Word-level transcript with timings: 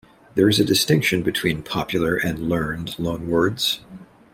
There 0.33 0.49
is 0.49 0.59
a 0.59 0.65
distinction 0.65 1.21
between 1.21 1.61
"popular" 1.61 2.15
and 2.15 2.49
"learned" 2.49 2.95
loanwords. 2.97 3.81